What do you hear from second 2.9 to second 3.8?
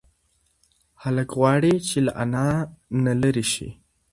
نه لرې نشي.